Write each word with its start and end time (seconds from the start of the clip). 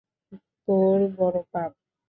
তোর 0.67 0.99
বড় 1.17 1.37
বাপ! 1.51 1.71